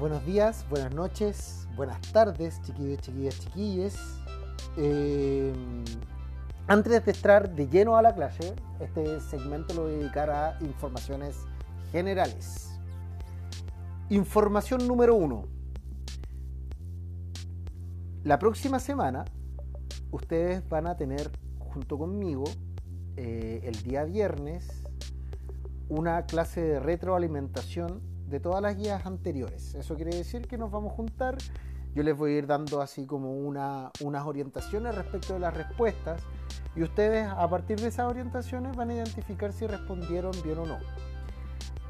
[0.00, 3.98] buenos días, buenas noches, buenas tardes, chiquillos, chiquillas, chiquilles.
[4.78, 5.52] Eh,
[6.68, 10.56] antes de entrar de lleno a la clase, este segmento lo voy a dedicar a
[10.62, 11.36] informaciones
[11.92, 12.70] generales.
[14.08, 15.44] Información número uno.
[18.24, 19.26] La próxima semana
[20.12, 22.44] ustedes van a tener junto conmigo
[23.16, 24.82] eh, el día viernes
[25.90, 29.74] una clase de retroalimentación de todas las guías anteriores.
[29.74, 31.36] Eso quiere decir que nos vamos a juntar.
[31.94, 36.22] Yo les voy a ir dando así como una, unas orientaciones respecto de las respuestas
[36.76, 40.78] y ustedes a partir de esas orientaciones van a identificar si respondieron bien o no.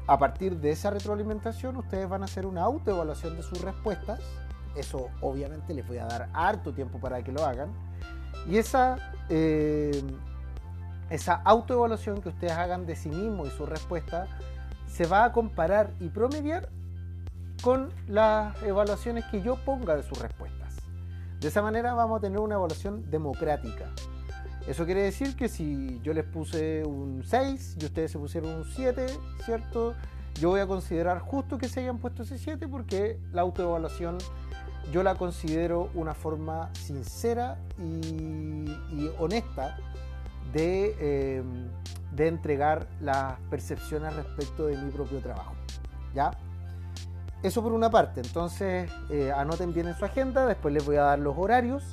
[0.07, 4.19] A partir de esa retroalimentación ustedes van a hacer una autoevaluación de sus respuestas.
[4.75, 7.69] Eso obviamente les voy a dar harto tiempo para que lo hagan.
[8.49, 8.97] Y esa,
[9.29, 10.01] eh,
[11.11, 14.25] esa autoevaluación que ustedes hagan de sí mismos y su respuesta
[14.91, 16.69] se va a comparar y promediar
[17.63, 20.75] con las evaluaciones que yo ponga de sus respuestas.
[21.39, 23.89] De esa manera vamos a tener una evaluación democrática.
[24.67, 28.65] Eso quiere decir que si yo les puse un 6 y ustedes se pusieron un
[28.65, 29.07] 7,
[29.45, 29.95] ¿cierto?
[30.39, 34.17] Yo voy a considerar justo que se hayan puesto ese 7 porque la autoevaluación
[34.91, 39.77] yo la considero una forma sincera y, honesta
[40.53, 41.43] de, eh,
[42.15, 45.53] de entregar las percepciones respecto de mi propio trabajo.
[46.13, 46.31] ¿Ya?
[47.43, 51.01] Eso por una parte, entonces eh, anoten bien en su agenda, después les voy a
[51.03, 51.83] dar los horarios.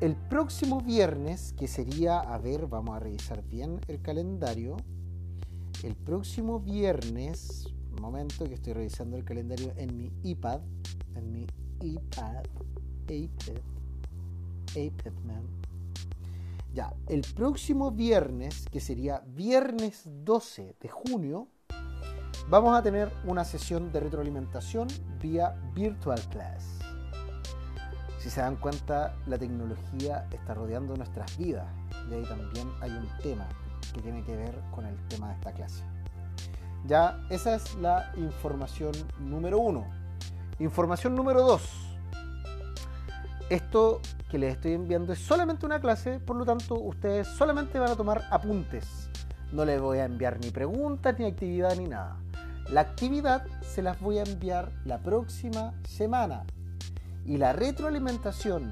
[0.00, 4.76] El próximo viernes, que sería, a ver, vamos a revisar bien el calendario.
[5.82, 7.68] El próximo viernes,
[8.00, 10.60] momento que estoy revisando el calendario en mi iPad,
[11.16, 11.46] en mi
[11.80, 12.44] iPad,
[13.08, 13.60] iPad,
[14.74, 15.59] iPad, man
[16.72, 21.48] ya, el próximo viernes, que sería viernes 12 de junio,
[22.48, 24.86] vamos a tener una sesión de retroalimentación
[25.20, 26.78] vía Virtual Class.
[28.20, 31.66] Si se dan cuenta, la tecnología está rodeando nuestras vidas
[32.08, 33.48] y ahí también hay un tema
[33.92, 35.82] que tiene que ver con el tema de esta clase.
[36.86, 39.86] Ya, esa es la información número uno.
[40.60, 41.89] Información número dos
[43.50, 44.00] esto
[44.30, 47.96] que les estoy enviando es solamente una clase, por lo tanto ustedes solamente van a
[47.96, 49.10] tomar apuntes.
[49.52, 52.16] No les voy a enviar ni preguntas, ni actividad, ni nada.
[52.70, 56.44] La actividad se las voy a enviar la próxima semana.
[57.26, 58.70] Y la retroalimentación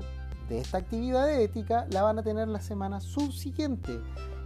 [0.49, 4.01] de esta actividad de ética la van a tener la semana subsiguiente,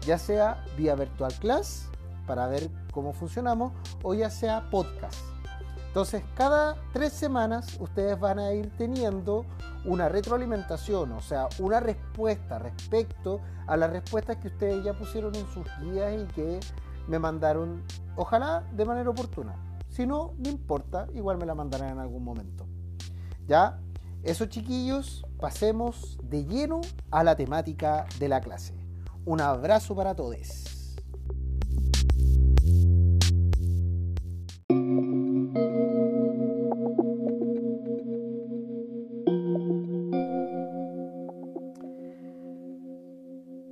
[0.06, 1.90] ya sea vía virtual class
[2.26, 3.72] para ver cómo funcionamos
[4.02, 5.31] o ya sea podcast.
[5.92, 9.44] Entonces, cada tres semanas ustedes van a ir teniendo
[9.84, 15.46] una retroalimentación, o sea, una respuesta respecto a las respuestas que ustedes ya pusieron en
[15.48, 16.60] sus guías y que
[17.08, 17.82] me mandaron,
[18.16, 19.54] ojalá de manera oportuna.
[19.90, 22.66] Si no, no importa, igual me la mandarán en algún momento.
[23.46, 23.78] Ya,
[24.22, 26.80] eso chiquillos, pasemos de lleno
[27.10, 28.74] a la temática de la clase.
[29.26, 30.81] Un abrazo para todos.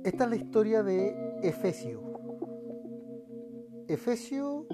[0.03, 2.01] Esta es la historia de Efesio.
[3.87, 4.65] Efesio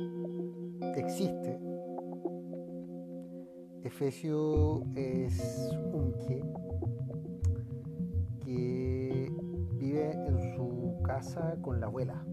[0.96, 1.60] existe.
[3.84, 6.42] Efesio es un que
[8.46, 9.30] que
[9.74, 12.26] vive en su casa con la abuela.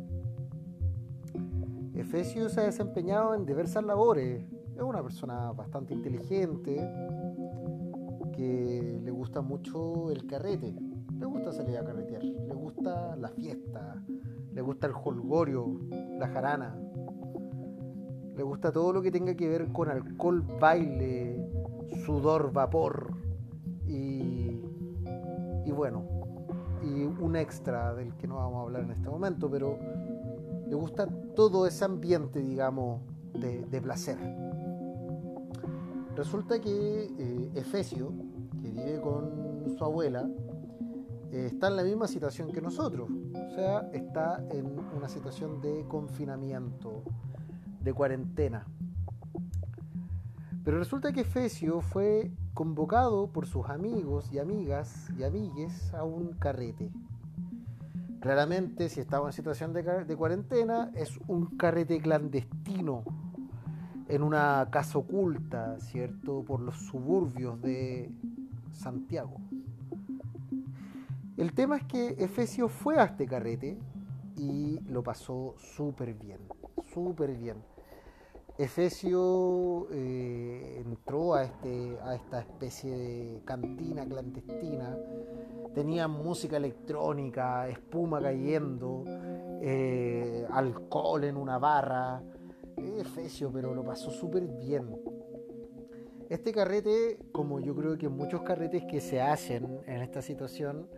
[1.94, 4.44] Efesio se ha desempeñado en diversas labores.
[4.76, 6.76] Es una persona bastante inteligente
[8.37, 10.76] que le gusta mucho el carrete
[11.19, 14.02] le gusta salir a carretear, le gusta la fiesta,
[14.52, 15.80] le gusta el holgorio,
[16.19, 16.76] la jarana,
[18.36, 21.48] le gusta todo lo que tenga que ver con alcohol, baile,
[22.04, 23.14] sudor, vapor
[23.86, 24.60] y,
[25.64, 26.04] y bueno,
[26.82, 29.78] y un extra del que no vamos a hablar en este momento, pero
[30.66, 33.00] le gusta todo ese ambiente, digamos,
[33.34, 34.16] de, placer.
[36.16, 38.12] Resulta que eh, Efesio,
[38.62, 40.28] que vive con su abuela,
[41.32, 45.85] eh, está en la misma situación que nosotros, o sea, está en una situación de
[45.88, 47.03] confinamiento,
[47.81, 48.67] de cuarentena.
[50.65, 56.32] Pero resulta que Efesio fue convocado por sus amigos y amigas y amigues a un
[56.35, 56.91] carrete.
[58.21, 63.05] Claramente, si estaba en situación de, de cuarentena, es un carrete clandestino
[64.09, 68.11] en una casa oculta, ¿cierto?, por los suburbios de
[68.73, 69.37] Santiago.
[71.36, 73.76] El tema es que Efesio fue a este carrete
[74.36, 76.38] y lo pasó súper bien,
[76.92, 77.56] súper bien.
[78.56, 84.96] Efesio eh, entró a, este, a esta especie de cantina clandestina,
[85.75, 89.02] tenía música electrónica, espuma cayendo,
[89.60, 92.22] eh, alcohol en una barra,
[92.76, 95.00] Efesio, pero lo pasó súper bien.
[96.28, 100.88] Este carrete, como yo creo que muchos carretes que se hacen en esta situación,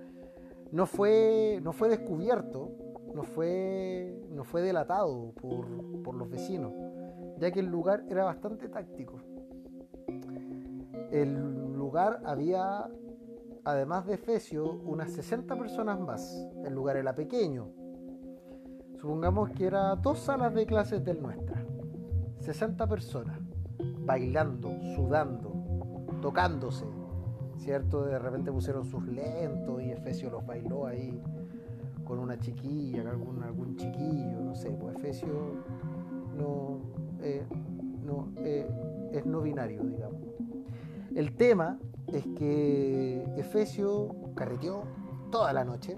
[0.73, 2.71] no fue, no fue descubierto,
[3.15, 6.73] no fue, no fue delatado por, por los vecinos
[7.39, 9.21] ya que el lugar era bastante táctico.
[11.11, 12.89] El lugar había,
[13.65, 16.49] además de Efesio, unas 60 personas más.
[16.65, 17.69] El lugar era pequeño.
[19.01, 21.65] Supongamos que era dos salas de clases del nuestra.
[22.41, 23.39] 60 personas,
[24.05, 25.53] bailando, sudando,
[26.23, 26.87] tocándose,
[27.57, 28.05] ¿cierto?
[28.05, 31.21] De repente pusieron sus lentos y Efesio los bailó ahí
[32.05, 35.29] con una chiquilla, algún, algún chiquillo, no sé, pues Efesio
[36.37, 36.79] no,
[37.21, 37.45] eh,
[38.05, 38.69] no, eh,
[39.13, 40.21] es no binario, digamos.
[41.15, 44.85] El tema es que Efesio carreteó
[45.31, 45.97] toda la noche,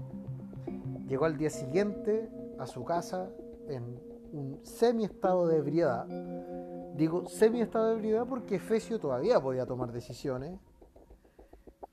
[1.06, 3.30] llegó al día siguiente a su casa
[3.68, 4.00] en
[4.32, 6.06] un semi-estado de ebriedad.
[6.94, 10.58] Digo semi-estado de ebriedad porque Efesio todavía podía tomar decisiones.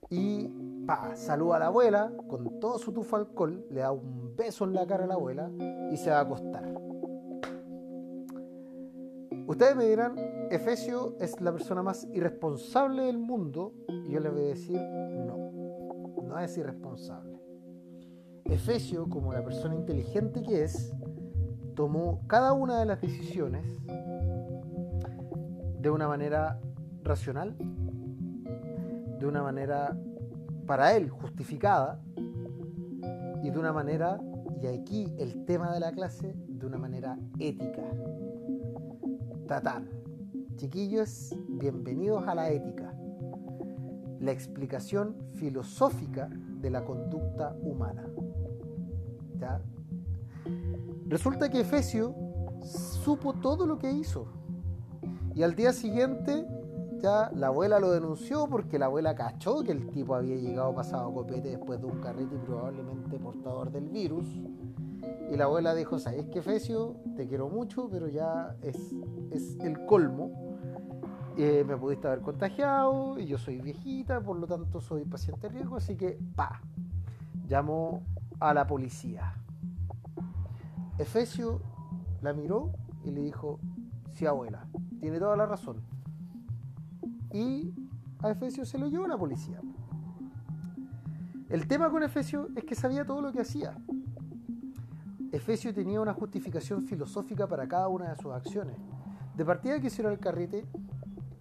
[0.09, 0.47] Y
[0.85, 4.73] pa, saluda a la abuela con todo su tufa alcohol, le da un beso en
[4.73, 5.49] la cara a la abuela
[5.91, 6.63] y se va a acostar.
[9.47, 10.15] Ustedes me dirán,
[10.49, 15.51] Efesio es la persona más irresponsable del mundo y yo les voy a decir, no,
[16.23, 17.39] no es irresponsable.
[18.45, 20.93] Efesio, como la persona inteligente que es,
[21.75, 23.65] tomó cada una de las decisiones
[25.79, 26.59] de una manera
[27.03, 27.55] racional,
[29.19, 29.97] de una manera
[30.65, 32.01] para él justificada
[33.43, 34.19] y de una manera,
[34.61, 37.83] y aquí el tema de la clase, de una manera ética.
[39.47, 39.89] Tatán.
[40.55, 42.93] Chiquillos, bienvenidos a la ética,
[44.19, 46.29] la explicación filosófica
[46.61, 48.07] de la conducta humana.
[49.37, 49.61] ¿Ya?
[51.07, 52.15] Resulta que Efesio
[52.63, 54.27] supo todo lo que hizo.
[55.35, 56.47] Y al día siguiente
[57.05, 61.49] la abuela lo denunció porque la abuela cachó que el tipo había llegado pasado copete
[61.49, 64.27] después de un carrete y probablemente portador del virus.
[65.29, 66.95] Y la abuela dijo, ¿sabes qué, Efesio?
[67.15, 68.77] Te quiero mucho, pero ya es,
[69.61, 70.57] el colmo.
[71.37, 75.75] Eh, me pudiste haber contagiado y yo soy viejita, por lo tanto soy paciente riesgo,
[75.75, 76.61] así que, pa,
[77.47, 78.01] llamó
[78.39, 79.35] a la policía.
[80.97, 81.61] Efesio
[82.21, 82.71] la miró
[83.03, 83.59] y le dijo,
[84.13, 84.65] sí, abuela,
[84.99, 85.83] tiene toda la razón.
[87.35, 87.73] Y
[88.19, 89.59] a Efesio se lo llevó la policía.
[91.49, 93.77] El tema con Efesio es que sabía todo lo que hacía.
[95.33, 98.77] Efesio tenía una justificación filosófica para cada una de sus acciones.
[99.35, 100.65] De partida que hicieron el carrete,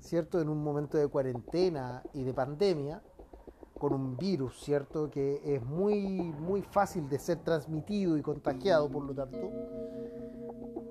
[0.00, 0.40] ¿cierto?
[0.40, 3.00] En un momento de cuarentena y de pandemia,
[3.78, 5.08] con un virus, ¿cierto?
[5.08, 9.48] Que es muy, muy fácil de ser transmitido y contagiado, por lo tanto.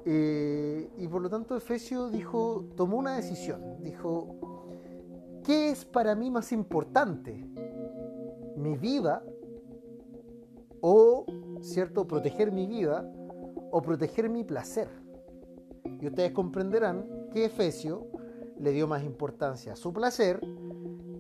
[0.05, 4.52] Eh, y por lo tanto Efesio dijo, tomó una decisión, dijo,
[5.43, 7.45] ¿qué es para mí más importante?
[8.55, 9.23] ¿Mi vida
[10.81, 11.25] o
[11.61, 12.05] ¿cierto?
[12.05, 13.09] Proteger mi vida
[13.71, 14.89] o proteger mi placer.
[15.83, 18.07] Y ustedes comprenderán que Efesio
[18.59, 20.39] le dio más importancia a su placer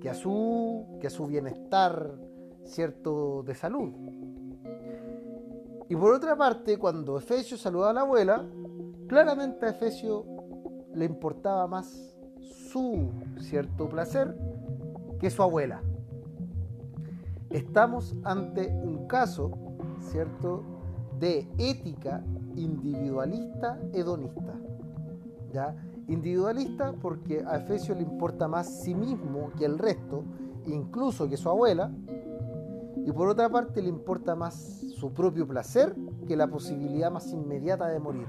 [0.03, 2.13] que a su, que a su bienestar,
[2.65, 3.41] ¿cierto?
[3.43, 3.93] De salud.
[5.87, 8.45] Y por otra parte, cuando Efesio saludaba a la abuela,
[9.07, 10.25] claramente a Efesio
[10.93, 12.12] le importaba más
[12.43, 14.37] su cierto placer
[15.19, 15.81] que su abuela.
[17.49, 19.51] Estamos ante un caso
[20.11, 20.63] ¿cierto?
[21.19, 22.23] De ética
[22.55, 24.53] individualista hedonista.
[25.51, 25.75] ¿Ya?
[26.07, 30.23] Individualista porque a Efesio le importa más sí mismo que el resto,
[30.65, 31.91] incluso que su abuela,
[33.05, 34.55] y por otra parte le importa más
[34.95, 35.95] su propio placer
[36.27, 38.27] que la posibilidad más inmediata de morir.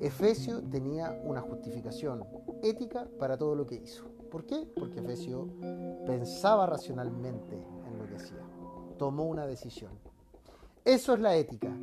[0.00, 2.24] Efesio tenía una justificación
[2.62, 4.04] ética para todo lo que hizo.
[4.30, 4.68] ¿Por qué?
[4.76, 5.48] Porque Efesio
[6.06, 7.54] pensaba racionalmente
[7.86, 8.46] en lo que hacía
[8.96, 9.92] tomó una decisión.
[10.84, 11.74] Eso es la ética.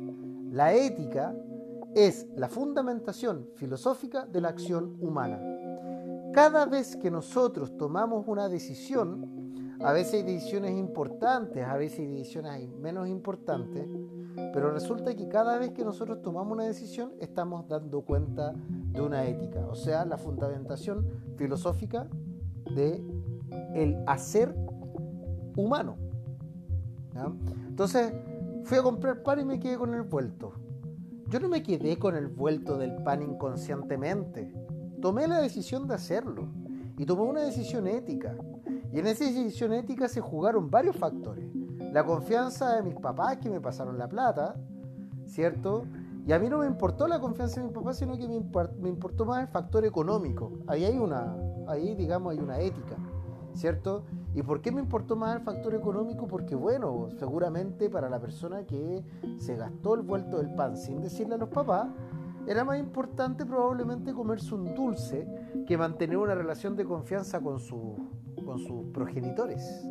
[0.50, 1.34] La ética
[1.94, 5.40] es la fundamentación filosófica de la acción humana.
[6.32, 12.06] Cada vez que nosotros tomamos una decisión, a veces hay decisiones importantes, a veces hay
[12.08, 13.86] decisiones menos importantes,
[14.34, 18.52] pero resulta que cada vez que nosotros tomamos una decisión estamos dando cuenta
[18.92, 22.08] de una ética, o sea, la fundamentación filosófica
[22.74, 23.02] de
[23.74, 24.54] el hacer
[25.56, 25.96] humano.
[27.68, 28.12] Entonces
[28.64, 30.52] fui a comprar pan y me quedé con el vuelto.
[31.28, 34.52] yo no me quedé con el vuelto del pan inconscientemente.
[35.00, 36.48] Tomé la decisión de hacerlo
[36.96, 38.36] y tomé una decisión ética.
[38.92, 41.44] Y en esa decisión ética se jugaron varios factores.
[41.94, 44.56] La confianza de mis papás que me pasaron la plata,
[45.26, 45.84] ¿cierto?
[46.26, 48.34] Y a mí no me importó la confianza de mis papás, sino que me,
[48.88, 50.50] importó más el factor económico.
[50.66, 51.36] Ahí hay una,
[51.68, 52.96] ahí digamos hay una ética,
[53.52, 54.02] ¿cierto?
[54.34, 56.26] ¿Y por qué me importó más el factor económico?
[56.26, 59.04] Porque bueno, seguramente para la persona que
[59.38, 61.86] se gastó el vuelto del pan sin decirle a los papás,
[62.48, 65.28] era más importante probablemente comerse un dulce
[65.64, 67.60] que mantener una relación de confianza con,
[68.44, 69.86] con sus progenitores.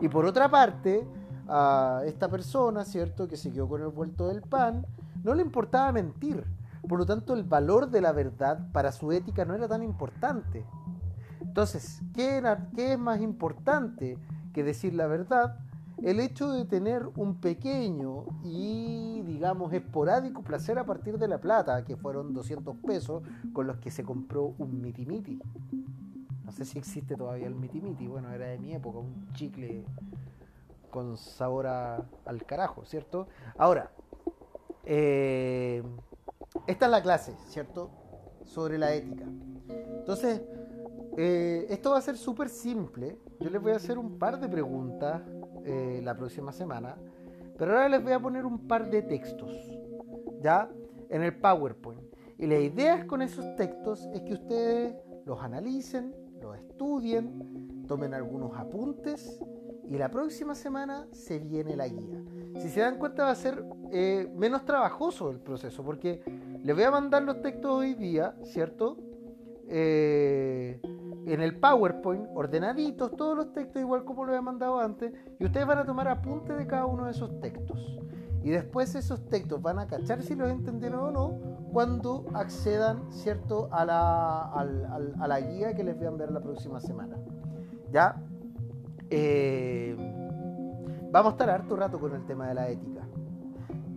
[0.00, 1.06] Y por otra parte,
[1.48, 4.86] a esta persona, ¿cierto?, que se quedó con el vuelto del pan,
[5.22, 6.44] no le importaba mentir.
[6.88, 10.64] Por lo tanto, el valor de la verdad para su ética no era tan importante.
[11.40, 12.42] Entonces, ¿qué,
[12.76, 14.18] es más importante
[14.52, 15.58] que decir la verdad?
[16.02, 21.82] El hecho de tener un pequeño y, digamos, esporádico placer a partir de la plata,
[21.84, 23.22] que fueron 200 pesos
[23.54, 25.06] con los que se compró un miti
[26.46, 29.84] No sé si existe todavía el miti bueno, era de mi época, un chicle
[30.90, 33.26] con sabor al carajo, ¿cierto?
[33.58, 33.90] Ahora,
[34.84, 35.82] eh,
[36.68, 37.90] esta es la clase, ¿cierto?
[38.44, 39.24] Sobre la ética.
[39.98, 40.40] Entonces,
[41.16, 43.18] eh, esto va a ser súper simple.
[43.40, 45.22] Yo les voy a hacer un par de preguntas
[45.64, 46.96] eh, la próxima semana,
[47.58, 49.50] pero ahora les voy a poner un par de textos,
[50.40, 50.70] ¿ya?
[51.08, 52.02] En el PowerPoint.
[52.38, 56.25] Y la idea con esos textos es que ustedes los analicen,
[56.76, 59.40] estudien, tomen algunos apuntes
[59.88, 62.22] y la próxima semana se viene la guía.
[62.58, 66.20] Si se dan cuenta va a ser eh, menos trabajoso el proceso, porque
[66.62, 68.98] les voy a mandar los textos hoy día, ¿cierto?
[69.68, 75.46] Eh, en el PowerPoint, ordenaditos, todos los textos igual como lo he mandado antes, y
[75.46, 77.98] ustedes van a tomar apunte de cada uno de esos textos.
[78.44, 83.68] Y después esos textos van a cachar si los entendieron o no cuando accedan, ¿cierto?,
[83.70, 87.18] a la, a la guía que les voy a enviar la próxima semana.
[87.92, 88.16] ¿Ya?
[89.10, 89.94] Eh,
[91.12, 93.06] vamos a estar harto rato con el tema de la ética.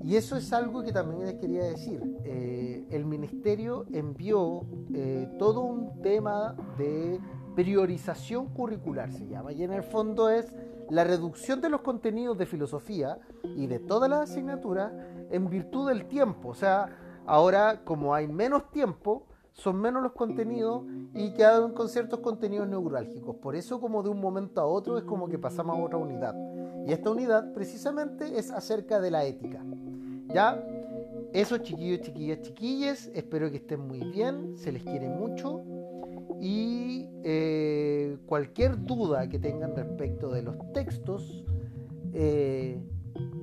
[0.03, 2.01] Y eso es algo que también les quería decir.
[2.25, 7.17] Eh, el ministerio envió eh, todo un tema de
[7.55, 10.53] priorización curricular, se llama, y en el fondo es
[10.89, 13.19] la reducción de los contenidos de filosofía
[13.55, 14.91] y de todas las asignaturas
[15.31, 16.49] en virtud del tiempo.
[16.49, 20.83] O sea, ahora como hay menos tiempo, son menos los contenidos
[21.13, 23.35] y quedan con ciertos contenidos neurálgicos.
[23.35, 26.35] Por eso como de un momento a otro es como que pasamos a otra unidad.
[26.87, 29.63] Y esta unidad precisamente es acerca de la ética.
[30.33, 30.63] ¿Ya?
[31.33, 35.61] Eso, chiquillos, chiquillas, chiquilles, espero que estén muy bien, se les quiere mucho.
[36.41, 41.45] Y eh, cualquier duda que tengan respecto de los textos,
[42.13, 42.81] eh,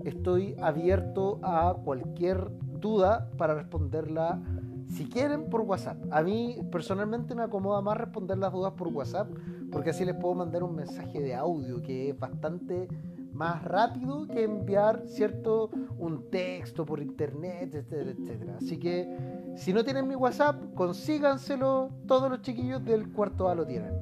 [0.04, 2.50] estoy abierto a cualquier
[2.86, 4.40] duda para responderla
[4.88, 5.98] si quieren por WhatsApp.
[6.10, 9.28] A mí personalmente me acomoda más responder las dudas por WhatsApp
[9.72, 12.88] porque así les puedo mandar un mensaje de audio que es bastante
[13.32, 15.70] más rápido que enviar, ¿cierto?
[15.98, 18.56] Un texto por internet, etcétera, etcétera.
[18.56, 21.90] Así que si no tienen mi WhatsApp, consíganselo.
[22.06, 23.92] Todos los chiquillos del cuarto A lo tienen.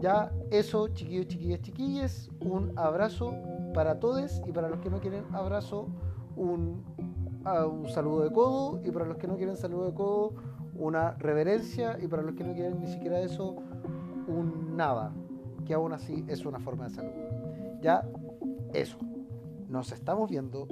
[0.00, 2.30] Ya, eso, chiquillos, chiquillas, chiquilles.
[2.40, 3.34] Un abrazo
[3.74, 5.88] para todos y para los que no quieren abrazo,
[6.36, 6.84] un,
[7.44, 8.80] un saludo de codo.
[8.84, 10.34] Y para los que no quieren saludo de codo,
[10.74, 11.98] una reverencia.
[12.00, 13.56] Y para los que no quieren ni siquiera eso,
[14.26, 15.12] un nada.
[15.66, 17.12] Que aún así es una forma de salud.
[17.80, 18.06] Ya,
[18.72, 18.98] eso.
[19.68, 20.66] Nos estamos viendo.